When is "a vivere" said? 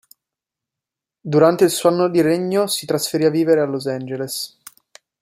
3.25-3.61